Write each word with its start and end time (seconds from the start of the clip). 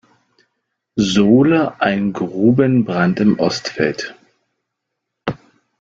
Sohle 0.95 1.79
ein 1.79 2.11
Grubenbrand 2.11 3.19
im 3.19 3.37
Ostfeld. 3.37 4.15